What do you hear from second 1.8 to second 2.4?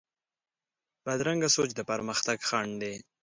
پرمختګ